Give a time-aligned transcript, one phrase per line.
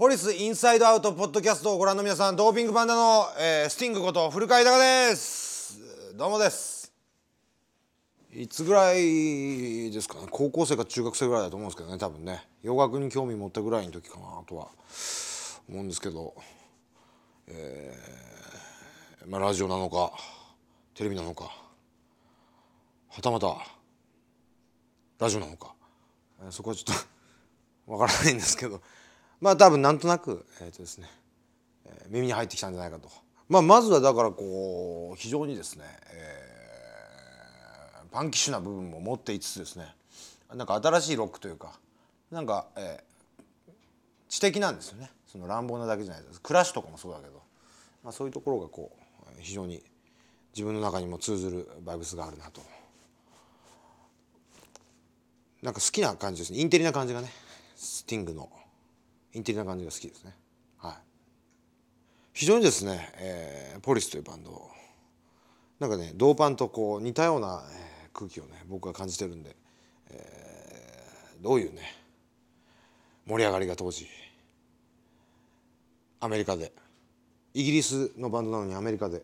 [0.00, 5.78] ポリスインサイドアウトポッドキャストをご覧の皆さんドーピングパンダの、えースティングこと古川豊です。
[6.16, 6.90] どうもです。
[8.32, 10.28] いつぐらいですかね？
[10.30, 12.48] 高校生か中学生ぐらいだと思うんですけどね多分ね。
[12.62, 14.68] 洋楽に興味持ったぐらいの時かなとは
[15.68, 16.34] 思うんですけど。
[17.48, 20.12] えーまあラジオなのか
[20.94, 21.44] テレビなのか
[23.10, 23.54] はたまた
[25.18, 25.74] ラジオなのか、
[26.42, 26.96] えーそこはちょっ
[27.86, 28.80] とわからないんですけど。
[29.40, 31.08] まあ多分なんとなくえっ、とですね、
[32.08, 33.08] 耳に入ってきたんじゃないかと。
[33.48, 36.50] まあ、まずはだからこう非常にですね、えー
[38.12, 39.86] パンキッシュな部分も持っていつつですね
[40.52, 41.78] なんか新しいロックというか
[42.32, 43.10] なんか、えー
[44.30, 45.10] 知的なんですよね。
[45.26, 46.40] その乱暴なだけじゃないです。
[46.40, 47.42] クラッシュとかもそうだけど、
[48.04, 49.82] まあ、そういうところがこう非常に
[50.54, 52.62] 自分の中にも通ずるバイブスがあるなと。
[55.62, 56.60] なんか好きな感じですね。
[56.60, 57.28] インテリな感じがね
[57.74, 58.48] スティングの。
[59.32, 60.34] インテリな感じが好きですね。
[60.78, 60.94] はい。
[62.32, 64.70] 非常にですね、えーポリスというバンド
[65.78, 67.62] なんかねドーパンとこう似たような、
[68.12, 69.56] 空気をね僕は感じてるんで、
[70.10, 71.80] えーどういうね
[73.26, 74.06] 盛り上がりが当時
[76.20, 76.72] アメリカで
[77.54, 79.22] イギリスのバンドなのにアメリカで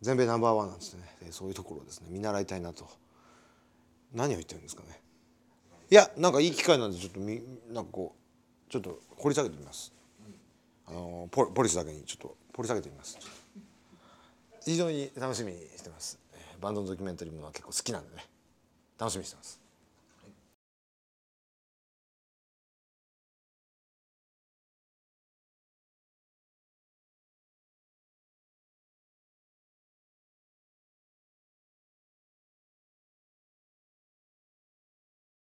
[0.00, 1.02] 全米ナンバーワンなんですね。
[1.22, 2.88] でそういうところをですね見習いたいなと。
[4.12, 5.00] 何を言ってるんですかね。
[5.90, 8.19] いやなんかいい機会なんでちょっとみなんかこう
[8.70, 9.92] ちょっと掘り下げてみます。
[10.86, 13.18] あのポポリスだけにちょっと掘り下げてみます。
[14.64, 16.20] 非常に楽しみにしてます。
[16.60, 18.24] バンドのドキュメンタリーものは結構好きなんでね。
[18.96, 19.60] 楽しみにしてます。